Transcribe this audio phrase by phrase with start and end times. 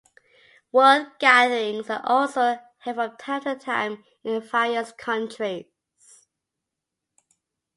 [0.71, 5.67] "World Gatherings" are also held from time to time in various countries.